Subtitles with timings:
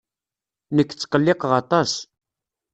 [0.75, 1.91] Nekk tqelliqeɣ aṭas.